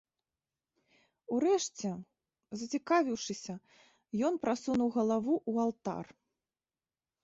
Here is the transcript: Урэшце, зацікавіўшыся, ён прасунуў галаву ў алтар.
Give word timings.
Урэшце, 1.35 1.89
зацікавіўшыся, 2.61 3.53
ён 4.31 4.43
прасунуў 4.49 4.89
галаву 5.01 5.33
ў 5.49 5.53
алтар. 5.69 6.05